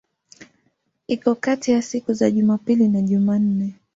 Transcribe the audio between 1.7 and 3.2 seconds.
ya siku za Jumapili na